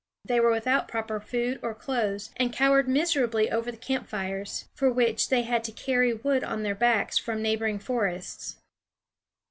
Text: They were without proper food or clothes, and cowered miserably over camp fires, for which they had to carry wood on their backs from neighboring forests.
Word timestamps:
They 0.25 0.39
were 0.39 0.49
without 0.49 0.87
proper 0.87 1.19
food 1.19 1.59
or 1.61 1.75
clothes, 1.75 2.31
and 2.35 2.51
cowered 2.51 2.87
miserably 2.87 3.51
over 3.51 3.71
camp 3.71 4.07
fires, 4.07 4.67
for 4.73 4.91
which 4.91 5.29
they 5.29 5.43
had 5.43 5.63
to 5.65 5.71
carry 5.71 6.11
wood 6.11 6.43
on 6.43 6.63
their 6.63 6.73
backs 6.73 7.19
from 7.19 7.43
neighboring 7.43 7.77
forests. 7.77 8.55